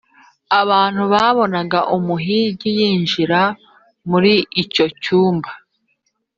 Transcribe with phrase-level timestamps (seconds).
[0.61, 3.41] abantu babonaga umuhigi yinjira
[4.09, 5.51] muri icyo cyumba